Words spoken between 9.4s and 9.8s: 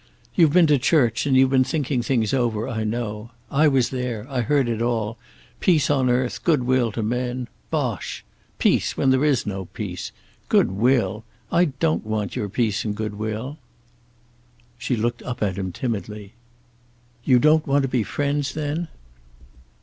no